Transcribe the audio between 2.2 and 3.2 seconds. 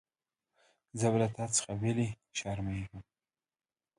شرمېږم.